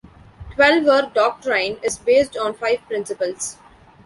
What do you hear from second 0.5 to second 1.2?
Twelver